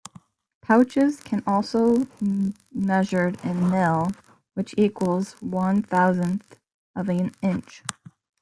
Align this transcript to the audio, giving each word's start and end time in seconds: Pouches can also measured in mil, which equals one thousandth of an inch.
Pouches 0.63 1.17
can 1.19 1.43
also 1.45 2.07
measured 2.73 3.39
in 3.45 3.69
mil, 3.69 4.09
which 4.55 4.73
equals 4.75 5.33
one 5.43 5.83
thousandth 5.83 6.57
of 6.95 7.07
an 7.07 7.31
inch. 7.43 7.83